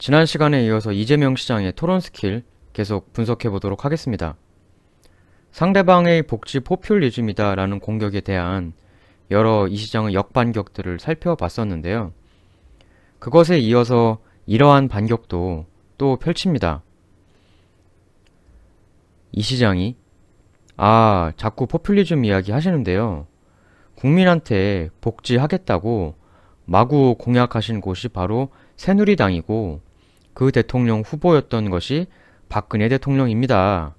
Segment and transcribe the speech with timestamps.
[0.00, 4.34] 지난 시간에 이어서 이재명 시장의 토론 스킬 계속 분석해 보도록 하겠습니다.
[5.52, 8.72] 상대방의 복지 포퓰리즘이다 라는 공격에 대한
[9.30, 12.14] 여러 이 시장의 역반격들을 살펴봤었는데요.
[13.18, 15.66] 그것에 이어서 이러한 반격도
[15.98, 16.82] 또 펼칩니다.
[19.32, 19.96] 이 시장이
[20.78, 23.26] 아, 자꾸 포퓰리즘 이야기 하시는데요.
[23.96, 26.14] 국민한테 복지하겠다고
[26.64, 29.89] 마구 공약하신 곳이 바로 새누리당이고
[30.34, 32.06] 그 대통령 후보였던 것이
[32.48, 33.94] 박근혜 대통령입니다.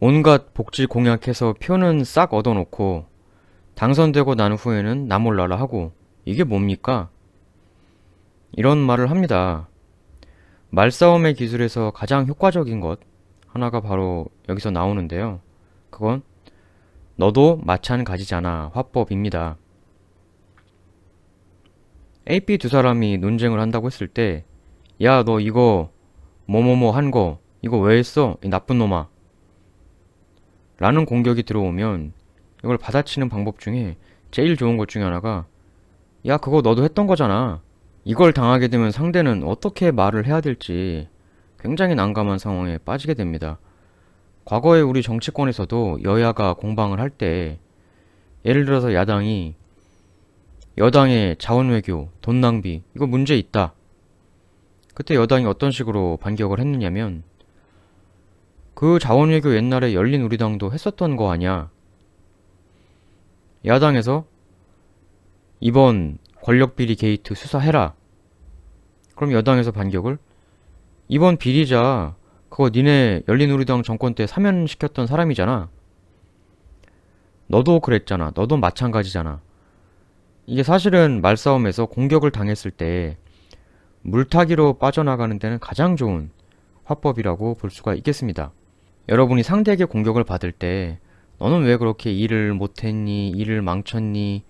[0.00, 3.06] 온갖 복지 공약해서 표는 싹 얻어놓고
[3.74, 5.92] 당선되고 난 후에는 나 몰라라 하고
[6.24, 7.10] 이게 뭡니까?
[8.52, 9.68] 이런 말을 합니다.
[10.70, 13.00] 말싸움의 기술에서 가장 효과적인 것
[13.46, 15.40] 하나가 바로 여기서 나오는데요.
[15.90, 16.22] 그건
[17.16, 19.56] 너도 마찬가지잖아 화법입니다.
[22.30, 24.44] A, B 두 사람이 논쟁을 한다고 했을 때
[25.02, 25.90] 야 너 이거
[26.46, 28.36] 뭐뭐뭐 한 거 이거 왜 했어?
[28.44, 29.08] 이 나쁜 놈아
[30.78, 32.12] 라는 공격이 들어오면
[32.64, 33.96] 이걸 받아치는 방법 중에
[34.30, 35.46] 제일 좋은 것 중에 하나가
[36.26, 37.62] 야 그거 너도 했던 거잖아
[38.04, 41.08] 이걸 당하게 되면 상대는 어떻게 말을 해야 될지
[41.58, 43.58] 굉장히 난감한 상황에 빠지게 됩니다.
[44.46, 47.58] 과거에 우리 정치권에서도 여야가 공방을 할 때
[48.46, 49.54] 예를 들어서 야당이
[50.78, 53.74] 여당의 자원 외교, 돈 낭비 이거 문제 있다.
[55.00, 57.22] 그때 여당이 어떤 식으로 반격을 했느냐면
[58.74, 61.70] 그 자원 외교 옛날에 열린 우리당도 했었던 거 아니야.
[63.64, 64.26] 야당에서
[65.58, 67.94] 이번 권력 비리 게이트 수사해라.
[69.16, 70.18] 그럼 여당에서 반격을
[71.08, 72.14] 이번 비리자
[72.50, 75.70] 그거 니네 열린우리당 정권 때 사면시켰던 사람이잖아.
[77.46, 78.32] 너도 그랬잖아.
[78.34, 79.40] 너도 마찬가지잖아.
[80.44, 83.16] 이게 사실은 말싸움에서 공격을 당했을 때
[84.02, 86.30] 물타기로 빠져나가는 데는 가장 좋은
[86.84, 88.52] 화법이라고 볼 수가 있겠습니다.
[89.08, 90.98] 여러분이 상대에게 공격을 받을 때
[91.38, 93.30] 너는 왜 그렇게 일을 못했니?
[93.30, 94.44] 일을 망쳤니?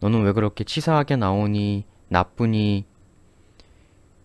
[0.00, 1.84] 너는 왜 그렇게 치사하게 나오니?
[2.08, 2.84] 나쁘니?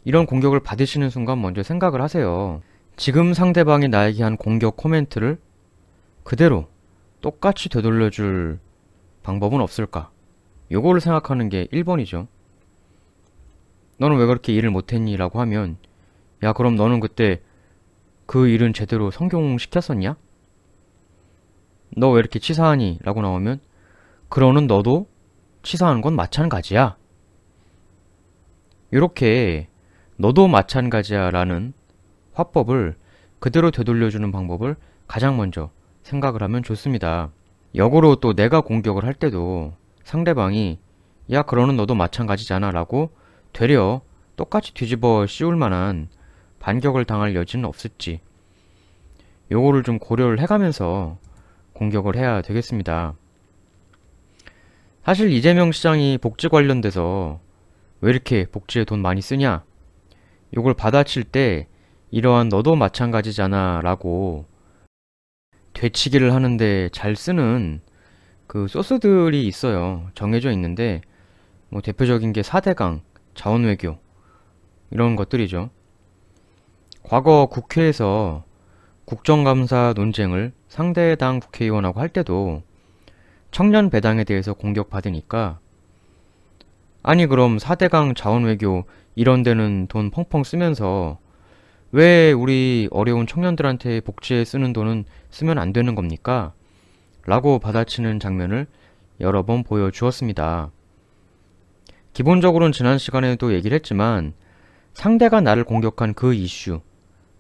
[0.06, 2.62] 이런 공격을 받으시는 순간 먼저 생각을 하세요.
[2.96, 5.40] 지금 상대방이 나에게 한 공격 코멘트를
[6.24, 6.68] 그대로
[7.22, 8.59] 똑같이 되돌려줄
[9.24, 10.12] 방법은 없을까?
[10.72, 12.28] 요거를 생각하는 게 1번이죠.
[13.98, 15.16] 너는 왜 그렇게 일을 못했니?
[15.18, 15.78] 라고 하면
[16.44, 17.42] 야 그럼 너는 그때
[18.26, 20.16] 그 일은 제대로 성공시켰었냐?
[21.98, 23.00] 너 왜 이렇게 치사하니?
[23.04, 23.60] 라고 나오면
[24.30, 25.08] 그러는 너도
[25.64, 26.98] 치사한 건 마찬가지야.
[28.92, 29.68] 이렇게
[30.18, 31.74] 너도 마찬가지야 라는
[32.34, 32.96] 화법을
[33.40, 34.76] 그대로 되돌려주는 방법을
[35.08, 35.70] 가장 먼저
[36.04, 37.32] 생각을 하면 좋습니다.
[37.76, 39.74] 역으로 또 내가 공격을 할 때도
[40.04, 40.80] 상대방이
[41.32, 43.12] 야 그러는 너도 마찬가지잖아 라고
[43.56, 44.02] 되려
[44.36, 46.10] 똑같이 뒤집어 씌울 만한
[46.60, 48.20] 반격을 당할 여지는 없을지
[49.50, 51.18] 요거를 좀 고려를 해가면서
[51.72, 53.14] 공격을 해야 되겠습니다.
[55.06, 57.40] 사실 이재명 시장이 복지 관련돼서
[58.02, 59.64] 왜 이렇게 복지에 돈 많이 쓰냐?
[60.58, 61.68] 요걸 받아칠 때
[62.12, 64.46] 이러한 너도 마찬가지잖아 라고
[65.72, 67.80] 되치기를 하는데 잘 쓰는
[68.48, 70.10] 그 소스들이 있어요.
[70.14, 71.00] 정해져 있는데
[71.70, 73.02] 뭐 대표적인 게 4대강,
[73.35, 73.97] 자원 외교
[74.90, 75.69] 이런 것들이죠.
[77.03, 78.44] 과거 국회에서
[79.06, 82.63] 국정감사 논쟁을 상대당 국회의원하고 할 때도
[83.51, 85.59] 청년 배당에 대해서 공격받으니까
[87.03, 91.19] 아니 그럼 4대강 자원 외교 이런 데는 돈 펑펑 쓰면서
[91.91, 96.52] 왜 우리 어려운 청년들한테 복지에 쓰는 돈은 쓰면 안 되는 겁니까?
[97.25, 98.67] 라고 받아치는 장면을
[99.22, 100.72] 여러 번 보여주었습니다.
[102.16, 104.34] 기본적으로는 지난 시간에도 얘기를 했지만
[104.94, 106.80] 상대가 나를 공격한 그 이슈,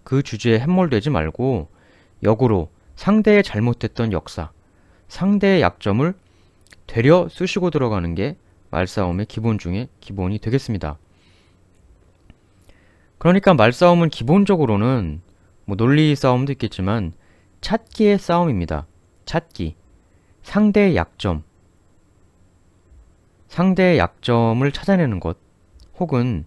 [0.03, 1.69] 그 주제에 함몰되지 말고
[2.23, 4.51] 역으로 상대의 잘못됐던 역사,
[5.07, 6.13] 상대의 약점을
[6.87, 8.35] 되려 쑤시고 들어가는 게
[8.69, 10.97] 말싸움의 기본 중에 기본이 되겠습니다.
[13.17, 15.21] 그러니까 말싸움은 기본적으로는
[15.63, 17.13] 뭐 논리 싸움도 있겠지만
[17.61, 18.87] 찾기의 싸움입니다.
[19.23, 19.77] 찾기.
[20.43, 21.43] 상대의 약점.
[23.55, 25.37] 상대의 약점을 찾아내는 것.
[25.97, 26.43] 혹은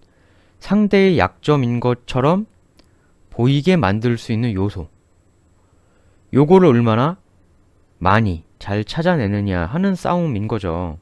[0.58, 2.44] 상대의 약점인 것처럼
[3.30, 4.90] 보이게 만들 수 있는 요소.
[6.34, 7.16] 요거를 얼마나
[7.96, 10.98] 많이 잘 찾아내느냐 하는 싸움인 거죠.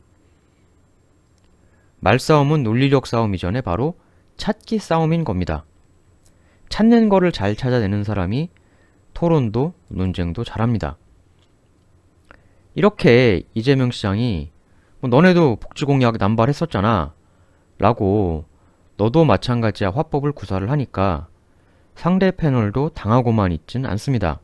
[1.98, 3.98] 말싸움은 논리력 싸움 이 전에 바로
[4.36, 5.64] 찾기 싸움인 겁니다.
[6.68, 8.48] 찾는 거를 잘 찾아내는 사람이
[9.12, 10.98] 토론도 논쟁도 잘합니다.
[12.76, 14.55] 이렇게 이재명 시장이 뭐
[15.06, 17.12] 너네도 복지 공약 남발했었잖아
[17.78, 18.44] 라고
[18.96, 21.28] 너도 마찬가지야 화법을 구사를 하니까
[21.94, 24.40] 상대 패널도 당하고만 있진 않습니다.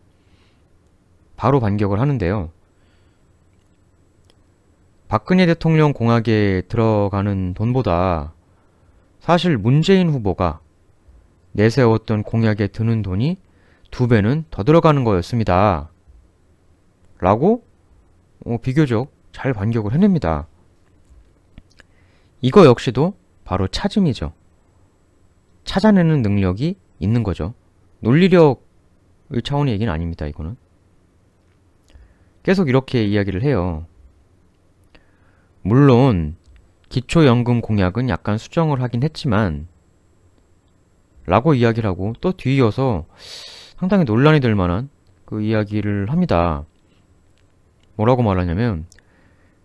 [1.37, 2.51] 바로 반격을 하는데요.
[5.09, 8.33] 박근혜 대통령 공약에 들어가는 돈보다
[9.21, 10.61] 사실 문재인 후보가
[11.53, 13.37] 내세웠던 공약에 드는 돈이
[13.91, 15.91] 두 배는 더 들어가는 거였습니다.
[17.19, 17.65] 라고
[18.45, 20.47] 어, 비교적 잘 반격을 해냅니다.
[22.43, 24.33] 이거 역시도 바로 찾음이죠.
[25.65, 27.55] 찾아내는 능력이 있는 거죠.
[28.01, 30.57] 논리력의 차원의 얘기는 아닙니다, 이거는.
[32.43, 33.87] 계속 이렇게 이야기를 해요.
[35.63, 36.37] 물론,
[36.89, 39.69] 기초연금 공약은 약간 수정을 하긴 했지만,
[41.25, 43.07] 라고 이야기를 하고 또 뒤이어서
[43.79, 44.91] 상당히 논란이 될 만한
[45.25, 46.65] 그 이야기를 합니다.
[47.95, 48.87] 뭐라고 말하냐면,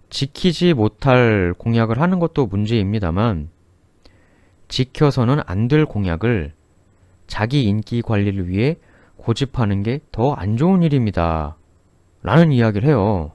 [0.09, 3.50] 지키지 못할 공약을 하는 것도 문제입니다만,
[4.68, 6.54] 지켜서는 안 될 공약을
[7.27, 8.77] 자기 인기 관리를 위해
[9.18, 11.57] 고집하는 게 더 안 좋은 일입니다.
[12.24, 13.31] 라는 이야기를 해요.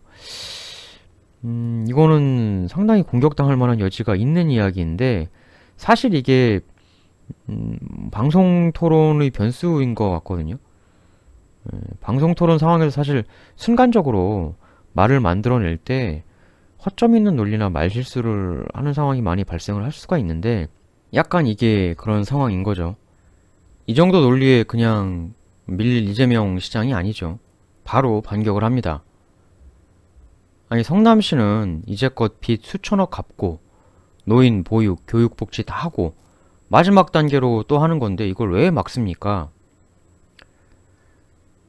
[1.45, 5.29] 음, 이거는 상당히 공격당할 만한 여지가 있는 이야기인데,
[5.77, 6.61] 사실 이게,
[7.49, 7.79] 음,
[8.11, 10.57] 방송 토론의 변수인 것 같거든요.
[11.73, 13.25] 예, 방송 토론 상황에서 사실
[13.57, 14.55] 순간적으로
[14.93, 16.25] 말을 만들어낼 때
[16.85, 20.69] 허점 있는 논리나 말실수를 하는 상황이 많이 발생을 할 수가 있는데,
[21.15, 22.97] 약간 이게 그런 상황인 거죠.
[23.87, 25.35] 이 정도 논리에 그냥
[25.67, 27.39] 밀릴 이재명 시장이 아니죠.
[27.85, 29.03] 바로 반격을 합니다.
[30.69, 33.61] 아니 성남시는 이제껏 빚 수천억 갚고
[34.25, 36.15] 노인 보육, 교육 복지 다 하고
[36.69, 39.51] 마지막 단계로 또 하는 건데 이걸 왜 막습니까?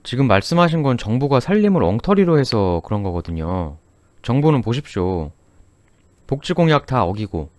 [0.04, 3.78] 지금 말씀하신 건 정부가 살림을 엉터리로 해서 그런 거거든요.
[4.24, 5.32] 정부는 보십시오.
[6.26, 7.50] 복지 공약 다 어기고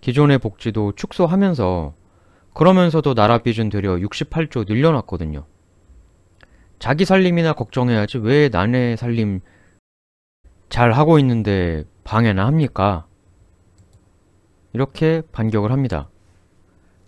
[0.00, 1.94] 기존의 복지도 축소하면서
[2.54, 5.44] 그러면서도 나라 빚은 되려 68조 늘려놨거든요.
[6.78, 9.40] 자기 살림이나 걱정해야지 왜 남의 살림
[10.68, 13.06] 잘 하고 있는데 방해나 합니까?
[14.74, 16.10] 이렇게 반격을 합니다.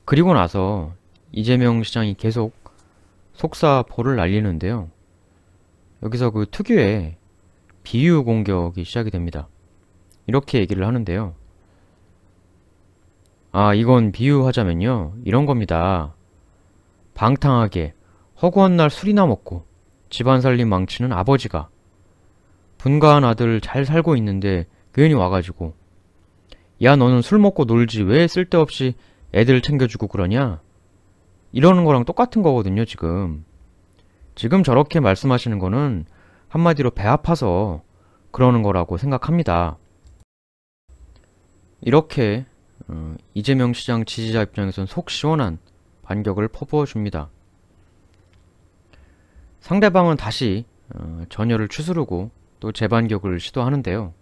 [0.06, 0.94] 그리고 나서
[1.30, 2.54] 이재명 시장이 계속
[3.34, 4.88] 속사 포를 날리는데요.
[6.02, 7.19] 여기서 그 특유의
[7.82, 9.48] 비유 공격이 시작이 됩니다.
[10.26, 11.34] 이렇게 얘기를 하는데요.
[13.52, 15.14] 아, 이건 비유하자면요.
[15.24, 16.14] 이런 겁니다.
[17.14, 17.94] 방탕하게
[18.40, 19.64] 허구한 날 술이나 먹고
[20.08, 21.68] 집안 살림 망치는 아버지가
[22.78, 25.74] 분가한 아들 잘 살고 있는데 괜히 와가지고
[26.82, 28.94] 야 너는 술 먹고 놀지 왜 쓸데없이
[29.34, 30.60] 애들 챙겨주고 그러냐?
[31.52, 33.44] 이러는 거랑 똑같은 거거든요 지금
[34.34, 36.06] 지금 저렇게 말씀하시는 거는
[36.50, 37.82] 한마디로 배 아파서
[38.32, 39.78] 그러는 거라고 생각합니다
[41.80, 42.44] 이렇게
[42.88, 45.58] 어, 이재명 시장 지지자 입장에선 속 시원한
[46.02, 47.30] 반격을 퍼부어 줍니다.
[49.60, 50.64] 상대방은 다시
[50.94, 54.12] 어, 전열을 추스르고 또 재반격을 시도하는데요.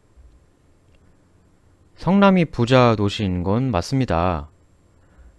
[1.96, 4.50] 성남이 부자 도시인 건 맞습니다.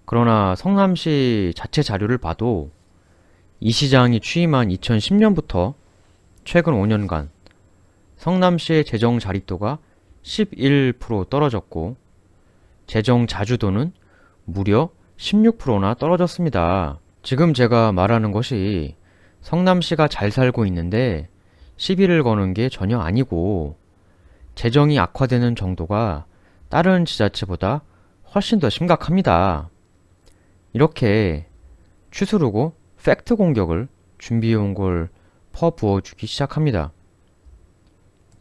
[0.06, 2.71] 그러나 성남시 자체 자료를 봐도
[3.59, 5.75] 이 시장이 취임한 2010년부터
[6.51, 7.29] 최근 5년간
[8.17, 9.77] 성남시의 재정 자립도가
[10.23, 11.95] 11% 떨어졌고
[12.87, 13.93] 재정 자주도는
[14.45, 16.97] 무려 16%나 떨어졌습니다.
[17.21, 18.95] 지금 제가 말하는 것이
[19.41, 21.29] 성남시가 잘 살고 있는데
[21.77, 23.75] 시비를 거는 게 전혀 아니고
[24.56, 26.25] 재정이 악화되는 정도가
[26.68, 27.83] 다른 지자체보다
[28.33, 29.69] 훨씬 더 심각합니다.
[30.73, 31.45] 이렇게
[32.09, 33.87] 추스르고 팩트 공격을
[34.18, 35.09] 준비해온 걸
[35.53, 36.91] 퍼부어주기 시작합니다.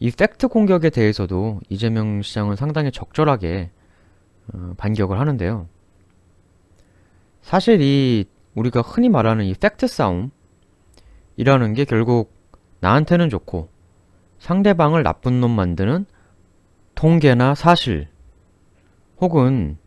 [0.01, 3.71] 이 팩트 공격에 대해서도 이재명 시장은 상당히 적절하게
[4.53, 5.69] 어, 반격을 하는데요.
[7.43, 10.31] 사실 이 우리가 흔히 말하는 이 팩트 싸움이라는
[11.75, 12.33] 게 결국
[12.81, 13.69] 나한테는 좋고
[14.39, 16.07] 상대방을 나쁜 놈 만드는
[16.95, 18.09] 통계나 사실
[19.21, 19.79] 혹은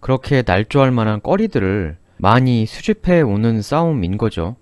[0.00, 4.56] 그렇게 날조할 만한 꺼리들을 많이 수집해 오는 싸움인 거죠.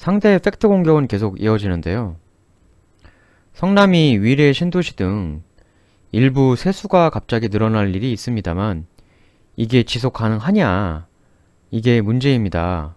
[0.00, 2.16] 상대의 팩트 공격은 계속 이어지는데요.
[3.52, 5.42] 성남이 위례 신도시 등
[6.10, 8.86] 일부 세수가 갑자기 늘어날 일이 있습니다만
[9.56, 11.06] 이게 지속 가능하냐?
[11.70, 12.96] 이게 문제입니다.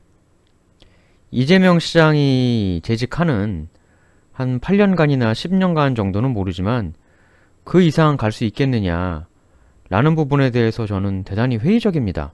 [1.29, 3.67] 이재명 시장이 재직하는
[4.31, 6.93] 한 8년간이나 10년간 정도는 모르지만
[7.65, 9.27] 그 이상 갈 수 있겠느냐?
[9.89, 12.31] 라는 부분에 대해서 저는 대단히 회의적입니다.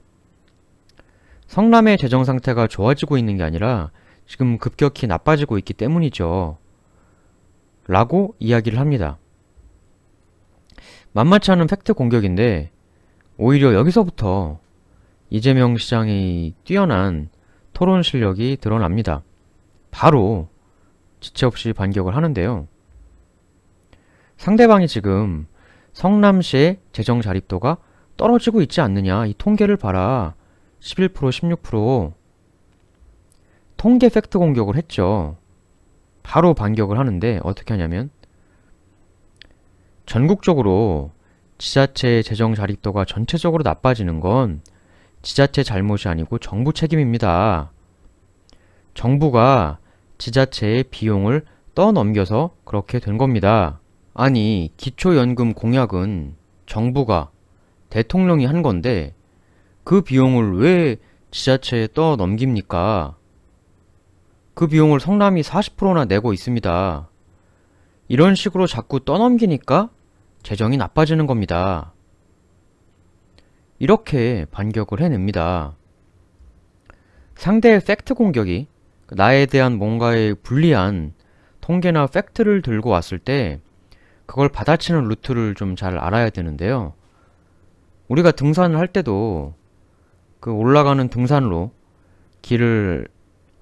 [1.48, 3.90] 성남의 재정 상태가 좋아지고 있는 게 아니라
[4.30, 6.56] 지금 급격히 나빠지고 있기 때문이죠.
[7.88, 9.18] 라고 이야기를 합니다.
[11.10, 12.70] 만만치 않은 팩트 공격인데
[13.38, 14.60] 오히려 여기서부터
[15.30, 17.28] 이재명 시장의 뛰어난
[17.72, 19.24] 토론 실력이 드러납니다.
[19.90, 20.46] 바로
[21.18, 22.68] 지체 없이 반격을 하는데요.
[24.36, 25.48] 상대방이 지금
[25.92, 27.78] 성남시의 재정 자립도가
[28.16, 29.26] 떨어지고 있지 않느냐.
[29.26, 30.36] 이 통계를 봐라.
[30.78, 32.19] 11%, 16%.
[33.80, 35.38] 통계 팩트 공격을 했죠.
[36.22, 38.10] 바로 반격을 하는데 어떻게 하냐면
[40.04, 41.12] 전국적으로
[41.56, 44.60] 지자체의 재정 자립도가 전체적으로 나빠지는 건
[45.22, 47.72] 지자체 잘못이 아니고 정부 책임입니다.
[48.92, 49.78] 정부가
[50.18, 53.80] 지자체의 비용을 떠넘겨서 그렇게 된 겁니다.
[54.12, 56.34] 아니, 기초연금 공약은
[56.66, 57.30] 정부가
[57.88, 59.14] 대통령이 한 건데
[59.84, 60.96] 그 비용을 왜
[61.30, 63.16] 지자체에 떠넘깁니까?
[64.60, 67.08] 그 비용을 성남이 40%나 내고 있습니다.
[68.08, 69.88] 이런 식으로 자꾸 떠넘기니까
[70.42, 71.94] 재정이 나빠지는 겁니다.
[73.78, 75.76] 이렇게 반격을 해냅니다.
[77.36, 78.66] 상대의 팩트 공격이
[79.12, 81.14] 나에 대한 뭔가의 불리한
[81.62, 83.62] 통계나 팩트를 들고 왔을 때
[84.26, 86.92] 그걸 받아치는 루트를 좀 잘 알아야 되는데요.
[88.08, 89.54] 우리가 등산을 할 때도
[90.38, 91.72] 그 올라가는 등산로
[92.42, 93.08] 길을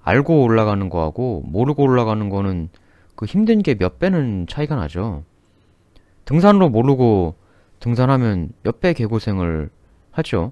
[0.01, 2.69] 알고 올라가는 거하고 모르고 올라가는 거는
[3.15, 5.23] 그 힘든 게 몇 배는 차이가 나죠.
[6.25, 7.35] 등산로 모르고
[7.79, 9.69] 등산하면 몇 배 개고생을
[10.11, 10.51] 하죠.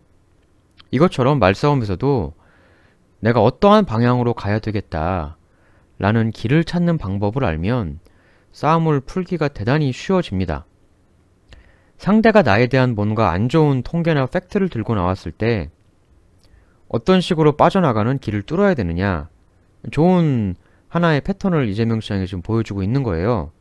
[0.91, 2.33] 이것처럼 말싸움에서도
[3.19, 5.37] 내가 어떠한 방향으로 가야 되겠다
[5.97, 7.99] 라는 길을 찾는 방법을 알면
[8.51, 10.65] 싸움을 풀기가 대단히 쉬워집니다.
[11.97, 15.69] 상대가 나에 대한 뭔가 안 좋은 통계나 팩트를 들고 나왔을 때
[16.87, 19.29] 어떤 식으로 빠져나가는 길을 뚫어야 되느냐
[19.91, 20.55] 좋은
[20.87, 23.51] 하나의 패턴을 이재명 시장이 지금 보여주고 있는 거예요.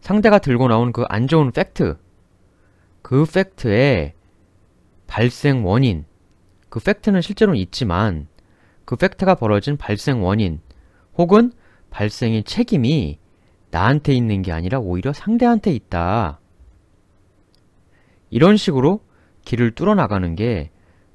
[0.00, 1.96] 상대가 들고 나온 그 안 좋은 팩트
[3.02, 4.14] 그 팩트의
[5.06, 6.04] 발생 원인
[6.68, 8.28] 그 팩트는 실제로는 있지만
[8.84, 10.60] 그 팩트가 벌어진 발생 원인
[11.16, 11.52] 혹은
[11.90, 13.18] 발생의 책임이
[13.70, 16.40] 나한테 있는 게 아니라 오히려 상대한테 있다.
[18.30, 19.00] 이런 식으로
[19.44, 20.70] 길을 뚫어나가는 게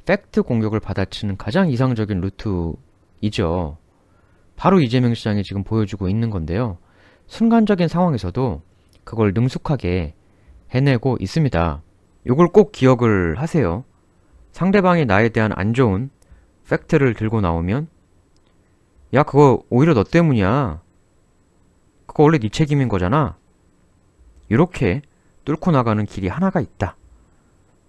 [0.05, 2.73] 팩트 공격을 받아치는 가장 이상적인 루트
[3.23, 3.77] 이죠.
[4.57, 6.77] 바로 이재명 시장이 지금 보여주고 있는 건데요.
[7.27, 8.61] 순간적인 상황에서도
[9.05, 10.13] 그걸 능숙하게
[10.71, 11.81] 해내고 있습니다.
[12.27, 13.85] 이걸 꼭 기억을 하세요.
[14.51, 16.09] 상대방이 나에 대한 안 좋은
[16.69, 17.87] 팩트를 들고 나오면
[19.13, 20.81] 야 그거 오히려 너 때문이야.
[22.05, 23.37] 그거 원래 네 책임인 거잖아.
[24.49, 25.01] 이렇게
[25.45, 26.97] 뚫고 나가는 길이 하나가 있다.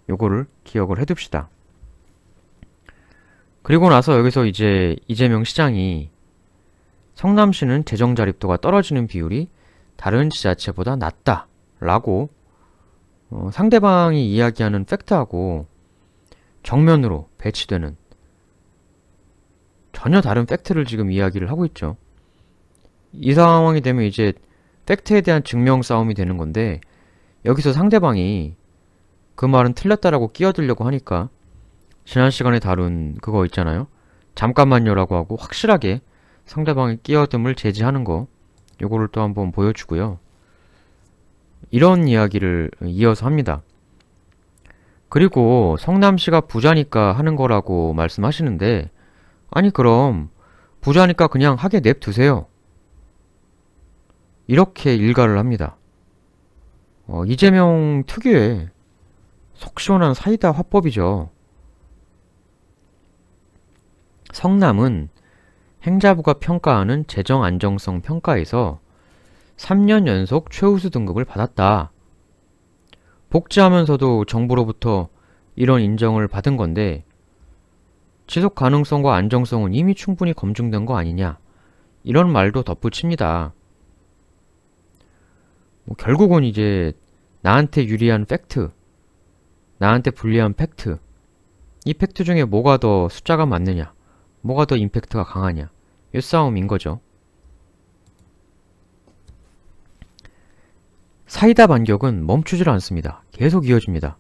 [0.09, 1.49] 요거를 기억을 해둡시다.
[3.65, 6.11] 그리고 나서 여기서 이제 이재명 시장이
[7.15, 9.49] 성남시는 재정 자립도가 떨어지는 비율이
[9.97, 11.49] 다른 지자체보다 낮다.
[11.81, 12.29] 라고
[13.31, 15.67] 어, 상대방이 이야기하는 팩트하고
[16.63, 17.97] 정면으로 배치되는
[19.93, 21.97] 전혀 다른 팩트를 지금 이야기를 하고 있죠.
[23.13, 24.35] 이 상황이 되면 이제
[24.85, 26.81] 팩트에 대한 증명 싸움이 되는 건데
[27.47, 28.57] 여기서 상대방이
[29.35, 31.31] 그 말은 틀렸다라고 끼어들려고 하니까
[32.05, 33.87] 지난 시간에 다룬 그거 있잖아요.
[34.35, 36.01] 잠깐만요라고 하고 확실하게
[36.45, 38.27] 상대방의 끼어듦을 제지하는 거
[38.83, 40.19] 요거를 또 한번 보여주고요.
[41.71, 43.63] 이런 이야기를 이어서 합니다.
[45.09, 48.91] 그리고 성남시가 부자니까 하는 거라고 말씀하시는데
[49.51, 50.31] 아니 그럼
[50.81, 52.47] 부자니까 그냥 하게 냅두세요.
[54.47, 55.77] 이렇게 일가를 합니다.
[57.07, 58.69] 어, 이재명 특유의
[59.55, 61.31] 속 시원한 사이다 화법이죠.
[64.35, 65.11] 성남은
[65.85, 68.81] 행자부가 평가하는 재정 안정성 평가에서
[69.57, 71.93] 3년 연속 최우수 등급을 받았다.
[73.31, 75.09] 복지하면서도 정부로부터
[75.55, 77.05] 이런 인정을 받은 건데
[78.27, 81.39] 지속 가능성과 안정성은 이미 충분히 검증된 거 아니냐
[82.03, 83.53] 이런 말도 덧붙입니다.
[85.85, 86.93] 뭐 결국은 이제
[87.43, 88.73] 나한테 유리한 팩트,
[89.79, 90.99] 나한테 불리한 팩트,
[91.85, 93.94] 이 팩트 중에 뭐가 더 숫자가 많느냐,
[94.45, 95.71] 뭐가 더 임팩트가 강하냐,
[96.15, 97.01] 이 싸움인 거죠.
[101.27, 103.25] 사이다 반격은 멈추질 않습니다.
[103.33, 104.19] 계속 이어집니다.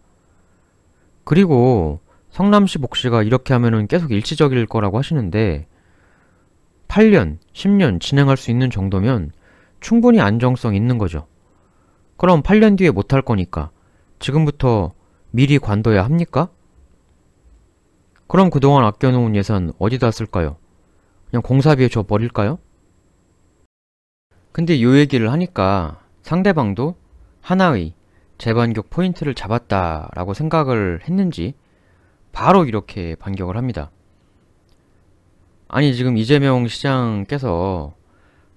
[1.25, 2.01] 그리고
[2.31, 5.67] 성남시 복지가 이렇게 하면은 계속 일시적일 거라고 하시는데
[6.89, 9.31] 8년, 10년 진행할 수 있는 정도면
[9.81, 11.27] 충분히 안정성 있는 거죠.
[12.17, 13.71] 그럼 8년 뒤에 못할 거니까
[14.21, 14.95] 지금부터
[15.31, 16.49] 미리 관둬야 합니까?
[18.35, 20.57] 그럼 그동안 아껴놓은 예산 어디다 쓸까요?
[21.31, 22.59] 그냥 공사비에 줘 버릴까요?
[24.51, 26.97] 근데 요 얘기를 하니까 상대방도
[27.41, 27.95] 하나의
[28.37, 31.55] 재반격 포인트를 잡았다 라고 생각을 했는지
[32.33, 33.93] 바로 이렇게 반격을 합니다.
[35.69, 37.95] 아니 지금 이재명 시장께서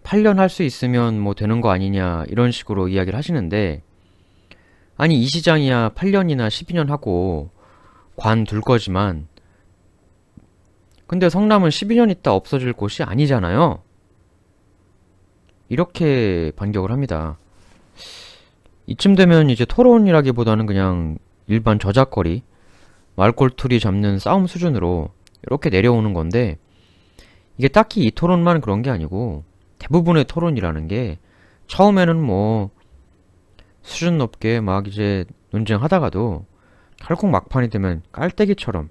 [0.01, 3.83] 8년 할 수 있으면 뭐 되는 거 아니냐 이런 식으로 이야기를 하시는데
[4.95, 7.51] 아니 이 시장이야 8년이나 12년 하고
[8.15, 9.27] 관 둘 거지만
[11.07, 13.81] 근데 성남은 12년 있다 없어질 곳이 아니잖아요.
[15.69, 17.37] 이렇게 반격을 합니다.
[18.87, 22.43] 이쯤 되면 이제 토론이라기보다는 그냥 일반 저작거리,
[23.15, 25.09] 말골투리 잡는 싸움 수준으로
[25.43, 26.57] 이렇게 내려오는 건데
[27.57, 29.43] 이게 딱히 이 토론만 그런 게 아니고
[29.79, 31.17] 대부분의 토론이라는 게
[31.67, 32.69] 처음에는 뭐
[33.81, 36.45] 수준 높게 막 이제 논쟁하다가도
[36.97, 38.89] 결국 막판이 되면 깔때기처럼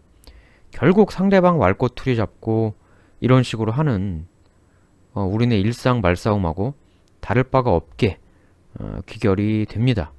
[0.77, 2.75] 결국 상대방 말꼬투리 잡고
[3.21, 4.27] 이런 식으로 하는
[5.15, 6.75] 어, 우리네 일상 말싸움하고
[7.21, 8.19] 다를 바가 없게
[8.79, 10.13] 어, 귀결이 됩니다.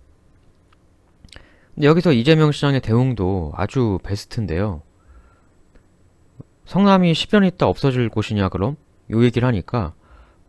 [1.75, 4.81] 근데 여기서 이재명 시장의 대응도 아주 베스트인데요.
[6.65, 8.77] 성남이 10년 있다 없어질 곳이냐 그럼?
[9.11, 9.93] 요 얘기를 하니까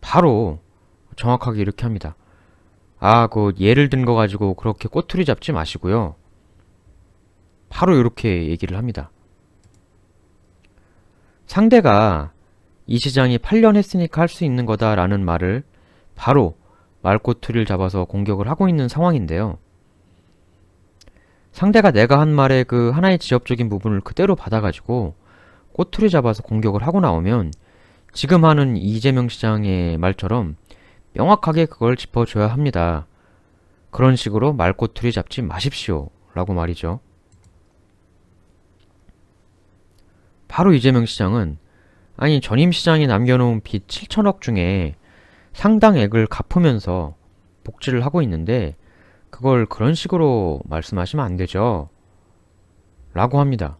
[0.01, 0.59] 바로
[1.17, 2.17] 정확하게 이렇게 합니다.
[2.99, 6.15] 아, 그 예를 든 거 가지고 그렇게 꼬투리 잡지 마시고요.
[7.69, 9.11] 바로 이렇게 얘기를 합니다.
[11.49, 12.31] 상대가
[12.87, 15.65] 이 시장이 8년 했으니까 할 수 있는 거다라는 말을
[16.15, 16.57] 바로
[17.01, 19.59] 말꼬투리를 잡아서 공격을 하고 있는 상황인데요.
[21.51, 25.15] 상대가 내가 한 말의 그 하나의 지엽적인 부분을 그대로 받아가지고
[25.73, 27.53] 꼬투리 잡아서 공격을 하고 나오면
[28.13, 30.57] 지금 하는 이재명 시장의 말처럼
[31.15, 33.07] 명확하게 그걸 짚어줘야 합니다.
[33.91, 36.11] 그런 식으로 말꼬투리 잡지 마십시오.
[36.35, 37.01] 라고 말이죠.
[40.49, 41.59] 바로 이재명 시장은
[42.17, 44.97] 아니 전임 시장이 남겨놓은 빚 7천억 중에
[45.53, 47.15] 상당액을 갚으면서
[47.65, 48.77] 복지를 하고 있는데
[49.31, 51.91] 그걸 그런 식으로 말씀하시면 안 되죠.
[53.13, 53.79] 라고 합니다.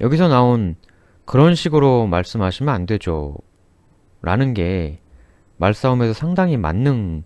[0.00, 0.76] 여기서 나온
[1.24, 3.36] 그런 식으로 말씀하시면 안 되죠.
[4.22, 5.00] 라는 게
[5.58, 7.24] 말싸움에서 상당히 맞는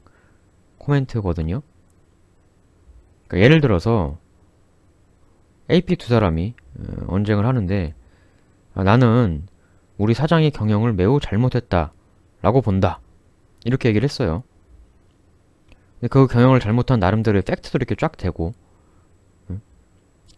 [0.78, 1.62] 코멘트거든요.
[3.28, 4.18] 그러니까 예를 들어서
[5.72, 7.94] AP 두 사람이 어, 언쟁을 하는데
[8.74, 9.46] 아, 나는
[9.98, 11.92] 우리 사장의 경영을 매우 잘못했다
[12.42, 13.00] 라고 본다
[13.64, 14.42] 이렇게 얘기를 했어요.
[16.10, 18.54] 그 경영을 잘못한 나름대로의 팩트도 이렇게 쫙 대고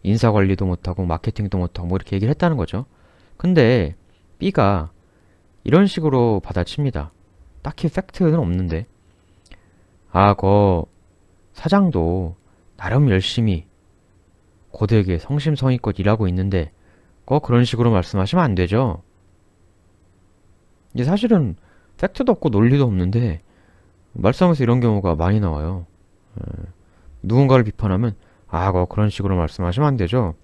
[0.03, 2.85] 인사 관리도 못하고 마케팅도 못하고 뭐 이렇게 얘기를 했다는 거죠.
[3.37, 3.95] 근데
[4.37, 4.91] B가
[5.63, 7.11] 이런 식으로 받아칩니다.
[7.63, 8.85] 딱히 팩트는 없는데
[10.11, 10.83] 아, 그
[11.53, 12.35] 사장도
[12.77, 13.65] 나름 열심히
[14.75, 16.71] 고되게 성심성의껏 일하고 있는데
[17.23, 19.01] 꼭 그런 식으로 말씀하시면 안 되죠.
[20.93, 21.55] 이제 사실은
[21.97, 23.41] 팩트도 없고 논리도 없는데
[24.13, 25.85] 말싸움에서 이런 경우가 많이 나와요.
[26.39, 26.63] 예.
[27.23, 28.15] 누군가를 비판하면
[28.47, 30.35] 아, 뭐 그런 식으로 말씀하시면 안 되죠.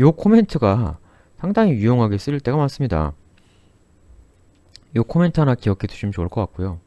[0.00, 0.98] 요 코멘트가
[1.38, 3.12] 상당히 유용하게 쓰일 때가 많습니다.
[4.96, 6.80] 요 코멘트 하나 기억해 두시면 좋을 것 같고요.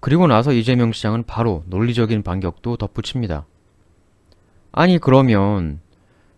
[0.00, 3.46] 그리고 나서 이재명 시장은 바로 논리적인 반격도 덧붙입니다.
[4.72, 5.80] 아니 그러면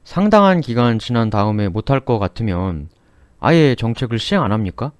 [0.05, 2.89] 상당한 기간 지난 다음에 못할 것 같으면
[3.41, 4.93] 아예 정책을 시행 안 합니까?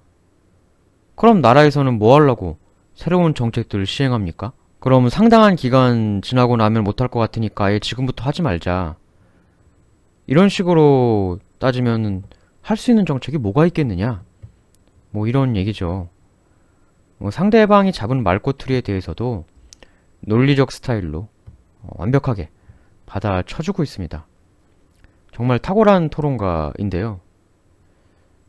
[1.15, 2.57] 그럼 나라에서는 뭐 하려고
[2.93, 4.53] 새로운 정책들을 시행합니까?
[4.79, 8.95] 그럼 상당한 기간 지나고 나면 못할 것 같으니까 아예 지금부터 하지 말자.
[10.27, 12.23] 이런 식으로 따지면
[12.61, 14.23] 할 수 있는 정책이 뭐가 있겠느냐?
[15.11, 16.09] 뭐 이런 얘기죠.
[17.17, 19.45] 뭐 상대방이 잡은 말꼬투리에 대해서도
[20.21, 21.27] 논리적 스타일로
[21.81, 22.49] 어, 완벽하게
[23.13, 24.25] 받아 쳐주고 있습니다.
[25.33, 27.19] 정말 탁월한 토론가인데요.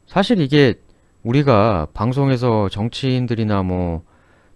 [0.07, 0.81] 사실 이게
[1.22, 4.05] 우리가 방송에서 정치인들이나 뭐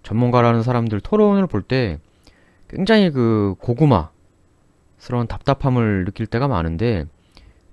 [0.03, 1.99] 전문가라는 사람들 토론을 볼 때
[2.69, 7.05] 굉장히 그 고구마스러운 답답함을 느낄 때가 많은데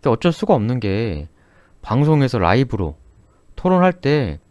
[0.05, 1.29] 어쩔 수가 없는 게
[1.81, 2.97] 방송에서 라이브로
[3.55, 4.41] 토론할 때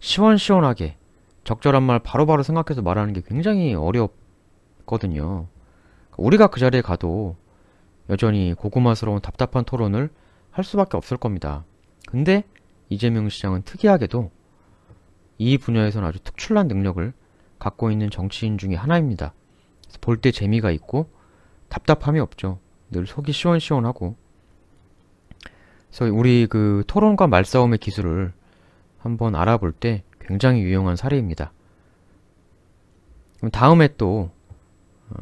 [0.00, 0.96] 시원시원하게
[1.44, 5.46] 적절한 말 바로바로 생각해서 말하는 게 굉장히 어렵거든요.
[6.18, 7.36] 우리가 그 자리에 가도
[8.10, 10.10] 여전히 고구마스러운 답답한 토론을
[10.50, 11.64] 할 수밖에 없을 겁니다.
[12.06, 12.44] 근데
[12.88, 14.30] 이재명 시장은 특이하게도
[15.38, 17.12] 이 분야에서는 아주 특출난 능력을
[17.58, 19.32] 갖고 있는 정치인 중에 하나입니다.
[20.00, 21.10] 볼 때 재미가 있고
[21.68, 22.58] 답답함이 없죠.
[22.90, 24.16] 늘 속이 시원시원하고.
[25.90, 28.32] 그래서 우리 그 토론과 말싸움의 기술을
[28.98, 31.52] 한번 알아볼 때 굉장히 유용한 사례입니다.
[33.38, 34.30] 그럼 다음에 또
[35.10, 35.16] 어,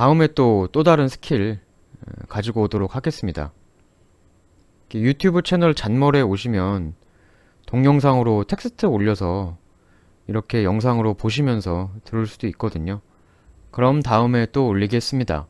[0.00, 1.60] 다음에 또 또 다른 스킬
[2.00, 3.52] 어, 가지고 오도록 하겠습니다.
[4.94, 6.94] 유튜브 채널 잔머에 오시면
[7.66, 9.58] 동영상으로 텍스트 올려서
[10.26, 13.02] 이렇게 영상으로 보시면서 들을 수도 있거든요.
[13.70, 15.48] 그럼 다음에 또 올리겠습니다.